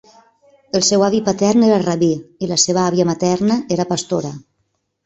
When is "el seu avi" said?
0.79-1.19